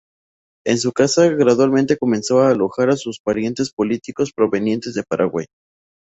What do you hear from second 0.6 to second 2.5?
En su casa gradualmente comenzó a